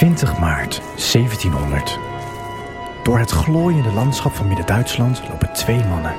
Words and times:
20 0.00 0.38
maart 0.38 0.80
1700. 1.12 1.98
Door 3.02 3.18
het 3.18 3.30
glooiende 3.30 3.92
landschap 3.92 4.34
van 4.34 4.46
Midden-Duitsland 4.46 5.22
lopen 5.28 5.52
twee 5.52 5.84
mannen. 5.84 6.14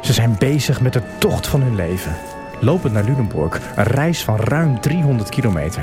Ze 0.00 0.12
zijn 0.12 0.36
bezig 0.38 0.80
met 0.80 0.92
de 0.92 1.02
tocht 1.18 1.46
van 1.46 1.62
hun 1.62 1.74
leven. 1.74 2.16
Lopend 2.60 2.92
naar 2.92 3.04
Lunenburg, 3.04 3.60
een 3.76 3.84
reis 3.84 4.24
van 4.24 4.36
ruim 4.36 4.80
300 4.80 5.28
kilometer. 5.28 5.82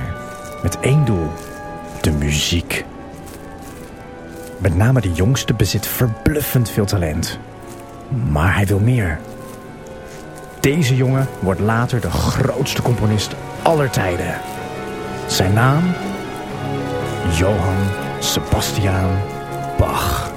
Met 0.64 0.80
één 0.80 1.06
doel: 1.06 1.32
de 2.02 2.12
muziek. 2.12 2.86
Met 4.58 4.76
name 4.76 5.02
de 5.02 5.12
jongste 5.12 5.54
bezit 5.54 5.88
verbluffend 5.88 6.70
veel 6.70 6.86
talent. 6.86 7.40
Maar 8.30 8.56
hij 8.56 8.66
wil 8.66 8.80
meer. 8.80 9.20
Deze 10.60 10.96
jongen 10.96 11.28
wordt 11.40 11.60
later 11.60 12.02
de 12.02 12.12
grootste 12.12 12.82
componist 12.82 13.36
aller 13.62 13.90
tijden. 13.90 14.40
Zijn 15.28 15.54
naam? 15.54 15.84
Johann 17.32 17.90
Sebastian 18.20 19.18
Bach. 19.78 20.32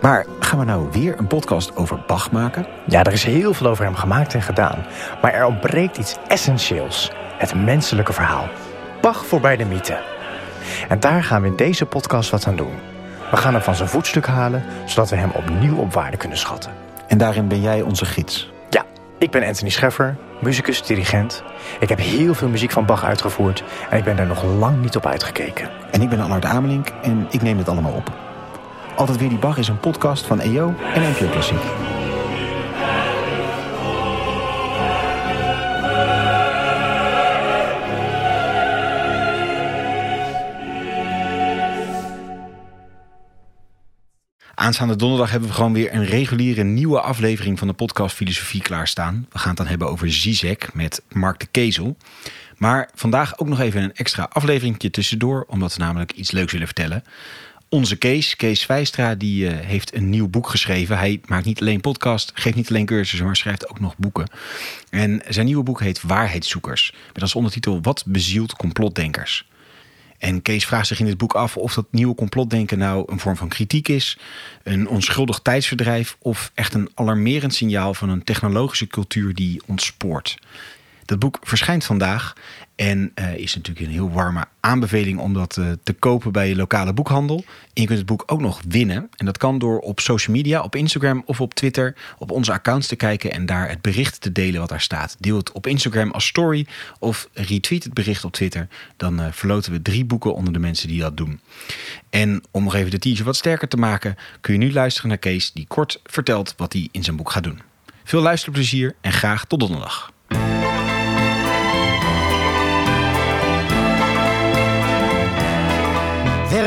Maar 0.00 0.26
gaan 0.40 0.58
we 0.58 0.64
nou 0.64 0.88
weer 0.92 1.18
een 1.18 1.26
podcast 1.26 1.76
over 1.76 2.02
Bach 2.06 2.30
maken? 2.30 2.66
Ja, 2.86 3.04
er 3.04 3.12
is 3.12 3.24
heel 3.24 3.54
veel 3.54 3.66
over 3.66 3.84
hem 3.84 3.94
gemaakt 3.94 4.34
en 4.34 4.42
gedaan. 4.42 4.86
Maar 5.22 5.32
er 5.32 5.46
ontbreekt 5.46 5.96
iets 5.96 6.16
essentieels. 6.28 7.10
Het 7.38 7.54
menselijke 7.54 8.12
verhaal. 8.12 8.48
Bach 9.00 9.26
voorbij 9.26 9.56
de 9.56 9.64
mythe. 9.64 9.98
En 10.88 11.00
daar 11.00 11.24
gaan 11.24 11.42
we 11.42 11.48
in 11.48 11.56
deze 11.56 11.86
podcast 11.86 12.30
wat 12.30 12.46
aan 12.46 12.56
doen. 12.56 12.74
We 13.30 13.36
gaan 13.36 13.52
hem 13.52 13.62
van 13.62 13.74
zijn 13.74 13.88
voetstuk 13.88 14.26
halen, 14.26 14.64
zodat 14.84 15.10
we 15.10 15.16
hem 15.16 15.30
opnieuw 15.30 15.76
op 15.76 15.92
waarde 15.92 16.16
kunnen 16.16 16.38
schatten. 16.38 16.72
En 17.08 17.18
daarin 17.18 17.48
ben 17.48 17.60
jij 17.60 17.82
onze 17.82 18.04
gids. 18.04 18.54
Ik 19.18 19.30
ben 19.30 19.44
Anthony 19.44 19.70
Scheffer, 19.70 20.16
muzikus, 20.40 20.82
dirigent. 20.82 21.42
Ik 21.80 21.88
heb 21.88 21.98
heel 21.98 22.34
veel 22.34 22.48
muziek 22.48 22.70
van 22.70 22.86
Bach 22.86 23.04
uitgevoerd 23.04 23.64
en 23.90 23.98
ik 23.98 24.04
ben 24.04 24.16
daar 24.16 24.26
nog 24.26 24.44
lang 24.44 24.82
niet 24.82 24.96
op 24.96 25.06
uitgekeken. 25.06 25.70
En 25.90 26.02
ik 26.02 26.08
ben 26.08 26.20
Allard 26.20 26.44
Amelink 26.44 26.88
en 27.02 27.26
ik 27.30 27.42
neem 27.42 27.58
het 27.58 27.68
allemaal 27.68 27.92
op. 27.92 28.12
Altijd 28.96 29.18
weer 29.18 29.28
die 29.28 29.38
Bach 29.38 29.58
is 29.58 29.68
een 29.68 29.80
podcast 29.80 30.26
van 30.26 30.40
EO 30.40 30.74
en 30.94 31.02
NPO 31.02 31.28
Klassiek. 31.28 31.62
Aanstaande 44.58 44.96
donderdag 44.96 45.30
hebben 45.30 45.48
we 45.48 45.54
gewoon 45.54 45.72
weer 45.72 45.94
een 45.94 46.04
reguliere 46.04 46.62
nieuwe 46.62 47.00
aflevering 47.00 47.58
van 47.58 47.68
de 47.68 47.74
podcast 47.74 48.16
Filosofie 48.16 48.62
klaarstaan. 48.62 49.26
We 49.32 49.38
gaan 49.38 49.48
het 49.48 49.56
dan 49.56 49.66
hebben 49.66 49.88
over 49.88 50.12
Zizek 50.12 50.74
met 50.74 51.02
Mark 51.08 51.40
de 51.40 51.46
Kezel. 51.46 51.96
Maar 52.56 52.90
vandaag 52.94 53.38
ook 53.38 53.48
nog 53.48 53.60
even 53.60 53.82
een 53.82 53.94
extra 53.94 54.28
afleveringje 54.32 54.90
tussendoor, 54.90 55.44
omdat 55.48 55.74
we 55.74 55.82
namelijk 55.82 56.12
iets 56.12 56.30
leuks 56.30 56.52
willen 56.52 56.66
vertellen. 56.66 57.04
Onze 57.68 57.96
Kees, 57.96 58.36
Kees 58.36 58.66
Wijstra, 58.66 59.14
die 59.14 59.44
uh, 59.44 59.58
heeft 59.58 59.94
een 59.94 60.10
nieuw 60.10 60.28
boek 60.28 60.48
geschreven. 60.48 60.98
Hij 60.98 61.20
maakt 61.26 61.44
niet 61.44 61.60
alleen 61.60 61.80
podcast, 61.80 62.30
geeft 62.34 62.56
niet 62.56 62.70
alleen 62.70 62.86
cursussen, 62.86 63.26
maar 63.26 63.36
schrijft 63.36 63.68
ook 63.68 63.80
nog 63.80 63.96
boeken. 63.96 64.30
En 64.90 65.22
zijn 65.28 65.46
nieuwe 65.46 65.62
boek 65.62 65.80
heet 65.80 66.02
Waarheidszoekers. 66.02 66.92
Met 67.12 67.22
als 67.22 67.34
ondertitel 67.34 67.82
Wat 67.82 68.04
bezielt 68.06 68.52
complotdenkers? 68.52 69.46
En 70.18 70.42
Kees 70.42 70.66
vraagt 70.66 70.86
zich 70.86 71.00
in 71.00 71.06
dit 71.06 71.18
boek 71.18 71.32
af 71.32 71.56
of 71.56 71.74
dat 71.74 71.86
nieuwe 71.90 72.14
complotdenken 72.14 72.78
nou 72.78 73.12
een 73.12 73.20
vorm 73.20 73.36
van 73.36 73.48
kritiek 73.48 73.88
is, 73.88 74.18
een 74.62 74.88
onschuldig 74.88 75.38
tijdsverdrijf 75.38 76.16
of 76.18 76.50
echt 76.54 76.74
een 76.74 76.90
alarmerend 76.94 77.54
signaal 77.54 77.94
van 77.94 78.08
een 78.08 78.24
technologische 78.24 78.86
cultuur 78.86 79.34
die 79.34 79.62
ontspoort. 79.66 80.38
Dat 81.06 81.18
boek 81.18 81.38
verschijnt 81.42 81.84
vandaag 81.84 82.34
en 82.76 83.12
uh, 83.14 83.36
is 83.36 83.54
natuurlijk 83.54 83.86
een 83.86 83.92
heel 83.92 84.10
warme 84.10 84.44
aanbeveling 84.60 85.18
om 85.18 85.34
dat 85.34 85.56
uh, 85.56 85.66
te 85.82 85.92
kopen 85.92 86.32
bij 86.32 86.48
je 86.48 86.56
lokale 86.56 86.92
boekhandel. 86.92 87.44
En 87.46 87.82
je 87.82 87.86
kunt 87.86 87.98
het 87.98 88.06
boek 88.06 88.22
ook 88.26 88.40
nog 88.40 88.60
winnen. 88.68 89.08
En 89.16 89.26
dat 89.26 89.38
kan 89.38 89.58
door 89.58 89.78
op 89.78 90.00
social 90.00 90.36
media, 90.36 90.62
op 90.62 90.76
Instagram 90.76 91.22
of 91.26 91.40
op 91.40 91.54
Twitter, 91.54 91.94
op 92.18 92.30
onze 92.30 92.52
accounts 92.52 92.86
te 92.86 92.96
kijken 92.96 93.32
en 93.32 93.46
daar 93.46 93.68
het 93.68 93.82
bericht 93.82 94.20
te 94.20 94.32
delen 94.32 94.60
wat 94.60 94.68
daar 94.68 94.80
staat. 94.80 95.16
Deel 95.18 95.36
het 95.36 95.52
op 95.52 95.66
Instagram 95.66 96.10
als 96.10 96.26
story 96.26 96.66
of 96.98 97.28
retweet 97.32 97.84
het 97.84 97.94
bericht 97.94 98.24
op 98.24 98.32
Twitter. 98.32 98.68
Dan 98.96 99.20
uh, 99.20 99.26
verloten 99.30 99.72
we 99.72 99.82
drie 99.82 100.04
boeken 100.04 100.34
onder 100.34 100.52
de 100.52 100.58
mensen 100.58 100.88
die 100.88 101.00
dat 101.00 101.16
doen. 101.16 101.40
En 102.10 102.42
om 102.50 102.64
nog 102.64 102.74
even 102.74 102.90
de 102.90 102.98
teaser 102.98 103.24
wat 103.24 103.36
sterker 103.36 103.68
te 103.68 103.76
maken, 103.76 104.16
kun 104.40 104.52
je 104.52 104.58
nu 104.58 104.72
luisteren 104.72 105.08
naar 105.08 105.18
Kees 105.18 105.52
die 105.52 105.66
kort 105.66 106.00
vertelt 106.04 106.54
wat 106.56 106.72
hij 106.72 106.88
in 106.90 107.04
zijn 107.04 107.16
boek 107.16 107.30
gaat 107.30 107.44
doen. 107.44 107.60
Veel 108.04 108.22
luisterplezier 108.22 108.94
en 109.00 109.12
graag 109.12 109.44
tot 109.44 109.60
donderdag. 109.60 110.14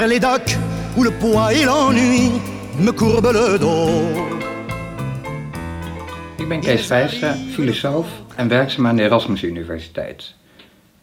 Les 0.07 0.19
docks 0.19 0.57
où 0.97 1.03
le 1.03 1.11
poids 1.11 1.53
et 1.53 1.65
l'ennui 1.65 2.31
me 2.79 2.91
courbent 2.91 3.33
le 3.33 3.57
dos. 3.57 4.27
Ik 6.37 6.47
ben 6.47 6.59
Kees 6.59 6.85
Vijstra, 6.85 7.35
filosoof 7.51 8.07
en 8.35 8.47
werkzaam 8.47 8.87
aan 8.87 8.95
de 8.95 9.03
Erasmus 9.03 9.43
Universiteit. 9.43 10.33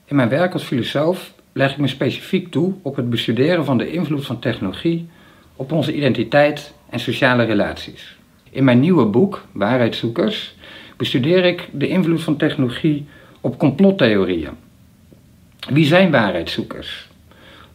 In 0.05 0.17
mijn 0.17 0.29
werk 0.29 0.53
als 0.53 0.63
filosoof 0.63 1.33
leg 1.53 1.71
ik 1.71 1.79
me 1.79 1.89
specifiek 1.89 2.51
toe 2.51 2.75
op 2.83 2.97
het 2.97 3.11
bestuderen 3.11 3.65
van 3.65 3.79
de 3.79 3.91
invloed 3.93 4.27
van 4.27 4.39
technologie 4.39 5.09
op 5.57 5.73
onze 5.73 5.95
identiteit 5.95 6.73
en 6.91 7.01
sociale 7.01 7.45
relaties. 7.45 8.17
In 8.51 8.65
mijn 8.65 8.81
nieuwe 8.81 9.05
boek, 9.05 9.45
Waarheidszoekers, 9.53 10.55
bestudeer 10.97 11.45
ik 11.45 11.69
de 11.73 11.89
invloed 11.89 12.23
van 12.23 12.37
technologie 12.37 13.07
op 13.41 13.59
complottheorieën. 13.59 14.53
Wie 15.69 15.87
zijn 15.87 16.11
waarheidszoekers? 16.11 17.09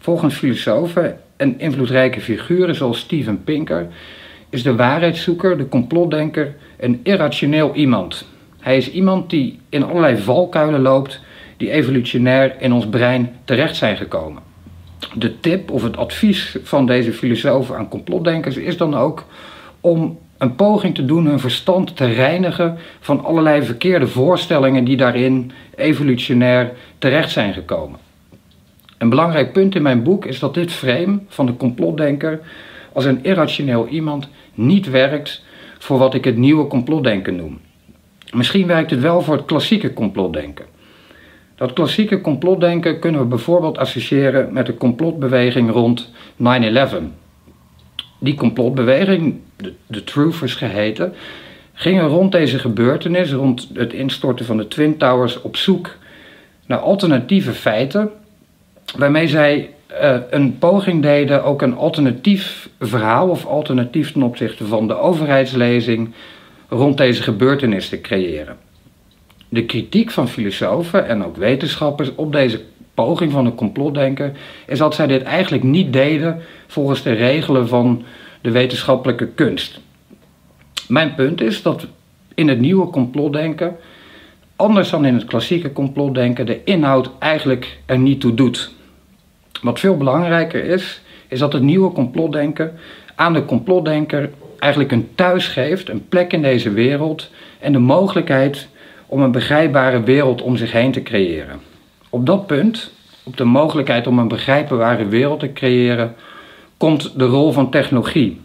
Volgens 0.01 0.35
filosofen 0.35 1.19
en 1.38 1.59
invloedrijke 1.59 2.22
figuren 2.22 2.75
zoals 2.75 3.00
Steven 3.00 3.44
Pinker 3.44 3.88
is 4.50 4.63
de 4.63 4.75
waarheidszoeker, 4.75 5.57
de 5.57 5.67
complotdenker, 5.67 6.56
een 6.79 7.00
irrationeel 7.03 7.73
iemand. 7.75 8.25
Hij 8.59 8.78
is 8.78 8.91
iemand 8.91 9.29
die 9.29 9.59
in 9.69 9.84
allerlei 9.84 10.17
valkuilen 10.17 10.81
loopt 10.81 11.19
die 11.57 11.72
evolutionair 11.72 12.56
in 12.59 12.73
ons 12.73 12.88
brein 12.88 13.35
terecht 13.45 13.75
zijn 13.75 13.97
gekomen. 13.97 14.41
De 15.13 15.39
tip 15.39 15.72
of 15.72 15.84
het 15.84 15.97
advies 15.97 16.57
van 16.63 16.85
deze 16.85 17.13
filosofen 17.13 17.78
aan 17.78 17.89
complotdenkers 17.89 18.57
is 18.57 18.78
dan 18.78 18.95
ook 18.95 19.25
om 19.81 20.19
een 20.38 20.56
poging 20.56 20.95
te 20.95 21.06
doen 21.06 21.25
hun 21.25 21.39
verstand 21.39 21.95
te 21.95 22.06
reinigen 22.06 22.78
van 23.00 23.23
allerlei 23.23 23.63
verkeerde 23.63 24.07
voorstellingen 24.07 24.83
die 24.83 24.97
daarin 24.97 25.51
evolutionair 25.75 26.72
terecht 26.97 27.31
zijn 27.31 27.53
gekomen. 27.53 28.09
Een 29.01 29.09
belangrijk 29.09 29.51
punt 29.53 29.75
in 29.75 29.81
mijn 29.81 30.03
boek 30.03 30.25
is 30.25 30.39
dat 30.39 30.53
dit 30.53 30.72
frame 30.72 31.19
van 31.28 31.45
de 31.45 31.57
complotdenker 31.57 32.39
als 32.94 33.06
een 33.06 33.23
irrationeel 33.23 33.88
iemand 33.88 34.28
niet 34.53 34.89
werkt 34.89 35.44
voor 35.78 35.97
wat 35.97 36.13
ik 36.13 36.23
het 36.23 36.38
nieuwe 36.38 36.67
complotdenken 36.67 37.35
noem. 37.35 37.59
Misschien 38.34 38.67
werkt 38.67 38.91
het 38.91 39.00
wel 39.00 39.22
voor 39.22 39.35
het 39.35 39.45
klassieke 39.45 39.94
complotdenken. 39.94 40.66
Dat 41.56 41.73
klassieke 41.73 42.22
complotdenken 42.22 43.00
kunnen 43.00 43.22
we 43.22 43.28
bijvoorbeeld 43.28 43.78
associëren 43.78 44.53
met 44.53 44.66
de 44.66 44.78
complotbeweging 44.78 45.72
rond 45.72 46.12
9-11. 46.38 46.45
Die 48.19 48.35
complotbeweging, 48.35 49.39
de, 49.56 49.73
de 49.88 50.03
Truthers 50.03 50.56
geheten, 50.56 51.13
gingen 51.73 52.07
rond 52.07 52.31
deze 52.31 52.59
gebeurtenis, 52.59 53.31
rond 53.31 53.69
het 53.73 53.94
instorten 53.94 54.45
van 54.45 54.57
de 54.57 54.68
Twin 54.68 54.97
Towers, 54.97 55.41
op 55.41 55.56
zoek 55.56 55.97
naar 56.66 56.79
alternatieve 56.79 57.51
feiten 57.51 58.12
waarmee 58.97 59.28
zij 59.28 59.69
uh, 60.02 60.18
een 60.29 60.57
poging 60.57 61.02
deden 61.02 61.44
ook 61.44 61.62
een 61.62 61.75
alternatief 61.75 62.69
verhaal 62.79 63.29
of 63.29 63.46
alternatief 63.46 64.12
ten 64.12 64.24
opzichte 64.24 64.66
van 64.66 64.88
de 64.88 64.97
overheidslezing 64.97 66.13
rond 66.69 66.98
deze 66.98 67.24
gebeurtenis 67.24 67.89
te 67.89 68.01
creëren. 68.01 68.57
De 69.50 69.65
kritiek 69.65 70.12
van 70.12 70.27
filosofen 70.27 71.07
en 71.07 71.25
ook 71.25 71.38
wetenschappers 71.38 72.15
op 72.15 72.31
deze 72.31 72.62
poging 72.94 73.31
van 73.31 73.45
een 73.45 73.56
complotdenken 73.56 74.36
is 74.68 74.77
dat 74.77 74.95
zij 74.95 75.07
dit 75.07 75.24
eigenlijk 75.24 75.63
niet 75.63 75.94
deden 75.94 76.42
volgens 76.68 77.04
de 77.04 77.12
regelen 77.12 77.68
van 77.68 78.04
de 78.42 78.51
wetenschappelijke 78.51 79.27
kunst. 79.27 79.80
Mijn 80.88 81.15
punt 81.15 81.42
is 81.42 81.62
dat 81.62 81.88
in 82.36 82.48
het 82.48 82.60
nieuwe 82.60 82.89
complotdenken, 82.89 83.75
anders 84.56 84.89
dan 84.89 85.06
in 85.06 85.13
het 85.13 85.25
klassieke 85.25 85.74
complotdenken, 85.74 86.45
de 86.45 86.63
inhoud 86.63 87.12
eigenlijk 87.19 87.80
er 87.86 87.98
niet 87.98 88.21
toe 88.21 88.33
doet. 88.33 88.71
Wat 89.62 89.80
veel 89.80 89.98
belangrijker 89.98 90.63
is, 90.63 91.02
is 91.28 91.40
dat 91.40 91.54
het 91.54 91.62
nieuwe 91.62 91.92
complotdenken 91.92 92.80
aan 93.16 93.34
de 93.34 93.46
complotdenker 93.46 94.30
eigenlijk 94.60 94.92
een 94.92 95.10
thuis 95.16 95.48
geeft, 95.48 95.90
een 95.90 96.08
plek 96.08 96.34
in 96.34 96.42
deze 96.42 96.72
wereld 96.72 97.30
en 97.60 97.72
de 97.72 97.80
mogelijkheid 97.80 98.68
om 99.06 99.22
een 99.22 99.31
begrijpbare 99.31 100.04
wereld 100.04 100.42
om 100.42 100.56
zich 100.58 100.72
heen 100.72 100.92
te 100.92 101.04
creëren. 101.04 101.60
Op 102.10 102.25
dat 102.25 102.48
punt, 102.48 102.92
op 103.24 103.38
de 103.38 103.44
mogelijkheid 103.44 104.08
om 104.08 104.19
een 104.19 104.28
begrijpbare 104.28 105.08
wereld 105.08 105.40
te 105.40 105.54
creëren, 105.54 106.16
komt 106.78 107.19
de 107.19 107.25
rol 107.25 107.52
van 107.52 107.69
technologie. 107.72 108.42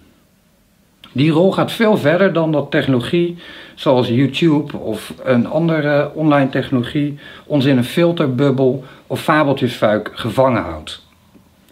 Die 1.12 1.30
rol 1.30 1.52
gaat 1.52 1.72
veel 1.72 1.96
verder 1.96 2.32
dan 2.32 2.52
dat 2.52 2.70
technologie 2.70 3.36
zoals 3.74 4.08
YouTube 4.08 4.76
of 4.76 5.14
een 5.24 5.46
andere 5.46 6.10
online 6.14 6.48
technologie 6.48 7.18
ons 7.46 7.64
in 7.64 7.76
een 7.76 7.84
filterbubbel 7.84 8.84
of 9.06 9.20
fabeltjesfuik 9.22 10.10
gevangen 10.14 10.62
houdt. 10.62 11.05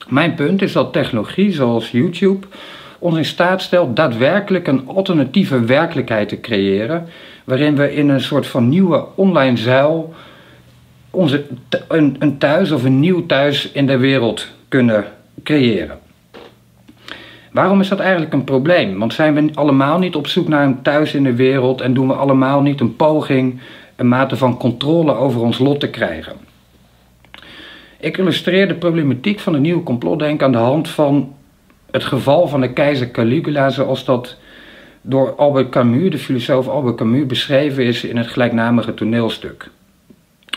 Mijn 0.08 0.34
punt 0.34 0.62
is 0.62 0.72
dat 0.72 0.92
technologie 0.92 1.52
zoals 1.52 1.90
YouTube 1.90 2.46
ons 2.98 3.16
in 3.16 3.24
staat 3.24 3.62
stelt 3.62 3.96
daadwerkelijk 3.96 4.66
een 4.66 4.86
alternatieve 4.86 5.60
werkelijkheid 5.60 6.28
te 6.28 6.40
creëren, 6.40 7.08
waarin 7.44 7.76
we 7.76 7.94
in 7.94 8.08
een 8.08 8.20
soort 8.20 8.46
van 8.46 8.68
nieuwe 8.68 9.04
online 9.14 9.56
zuil 9.56 10.14
onze, 11.10 11.44
een, 11.88 12.16
een 12.18 12.38
thuis 12.38 12.70
of 12.70 12.84
een 12.84 13.00
nieuw 13.00 13.26
thuis 13.26 13.70
in 13.70 13.86
de 13.86 13.96
wereld 13.96 14.48
kunnen 14.68 15.04
creëren. 15.42 15.98
Waarom 17.52 17.80
is 17.80 17.88
dat 17.88 18.00
eigenlijk 18.00 18.32
een 18.32 18.44
probleem? 18.44 18.98
Want 18.98 19.14
zijn 19.14 19.34
we 19.34 19.50
allemaal 19.54 19.98
niet 19.98 20.16
op 20.16 20.26
zoek 20.26 20.48
naar 20.48 20.64
een 20.64 20.82
thuis 20.82 21.14
in 21.14 21.22
de 21.22 21.34
wereld 21.34 21.80
en 21.80 21.94
doen 21.94 22.08
we 22.08 22.14
allemaal 22.14 22.60
niet 22.60 22.80
een 22.80 22.96
poging 22.96 23.60
een 23.96 24.08
mate 24.08 24.36
van 24.36 24.56
controle 24.56 25.14
over 25.14 25.40
ons 25.40 25.58
lot 25.58 25.80
te 25.80 25.90
krijgen? 25.90 26.36
Ik 28.04 28.18
illustreer 28.18 28.68
de 28.68 28.74
problematiek 28.74 29.40
van 29.40 29.52
het 29.52 29.62
nieuwe 29.62 29.82
complotdenken 29.82 30.46
aan 30.46 30.52
de 30.52 30.58
hand 30.58 30.88
van 30.88 31.34
het 31.90 32.04
geval 32.04 32.48
van 32.48 32.60
de 32.60 32.72
keizer 32.72 33.10
Caligula 33.10 33.70
zoals 33.70 34.04
dat 34.04 34.36
door 35.00 35.34
Albert 35.34 35.68
Camus, 35.68 36.10
de 36.10 36.18
filosoof 36.18 36.68
Albert 36.68 36.96
Camus, 36.96 37.26
beschreven 37.26 37.84
is 37.84 38.04
in 38.04 38.16
het 38.16 38.26
gelijknamige 38.26 38.94
toneelstuk. 38.94 39.70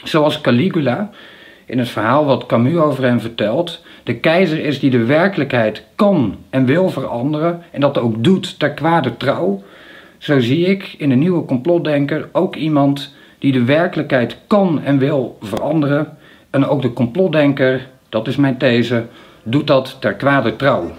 Zoals 0.03 0.41
Caligula, 0.41 1.09
in 1.65 1.79
het 1.79 1.89
verhaal 1.89 2.25
wat 2.25 2.45
Camus 2.45 2.75
over 2.75 3.03
hem 3.03 3.19
vertelt, 3.19 3.83
de 4.03 4.15
keizer 4.15 4.59
is 4.59 4.79
die 4.79 4.89
de 4.89 5.05
werkelijkheid 5.05 5.83
kan 5.95 6.35
en 6.49 6.65
wil 6.65 6.89
veranderen 6.89 7.63
en 7.71 7.81
dat 7.81 7.97
ook 7.97 8.23
doet 8.23 8.59
ter 8.59 8.71
kwade 8.71 9.17
trouw, 9.17 9.63
zo 10.17 10.39
zie 10.39 10.65
ik 10.65 10.95
in 10.97 11.09
de 11.09 11.15
nieuwe 11.15 11.45
complotdenker 11.45 12.29
ook 12.31 12.55
iemand 12.55 13.15
die 13.39 13.51
de 13.51 13.63
werkelijkheid 13.63 14.37
kan 14.47 14.81
en 14.83 14.97
wil 14.97 15.37
veranderen 15.41 16.17
en 16.49 16.67
ook 16.67 16.81
de 16.81 16.93
complotdenker, 16.93 17.87
dat 18.09 18.27
is 18.27 18.35
mijn 18.35 18.57
these, 18.57 19.05
doet 19.43 19.67
dat 19.67 19.97
ter 19.99 20.13
kwade 20.13 20.55
trouw. 20.55 20.91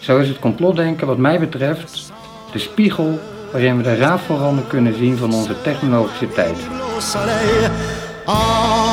Zo 0.00 0.18
is 0.18 0.28
het 0.28 0.38
complotdenken 0.38 1.06
wat 1.06 1.18
mij 1.18 1.38
betreft 1.38 2.12
de 2.52 2.58
spiegel 2.58 3.18
waarin 3.52 3.76
we 3.76 3.82
de 3.82 3.96
raafveranden 3.96 4.66
kunnen 4.66 4.94
zien 4.94 5.16
van 5.16 5.32
onze 5.32 5.60
technologische 5.62 6.28
tijd. 6.28 6.56
Au 8.24 8.88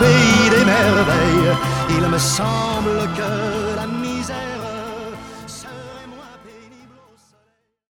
pays 0.00 0.50
des 0.50 0.64
merveilles. 0.64 1.56
Il 1.88 2.08
me 2.08 2.18
semble 2.18 3.59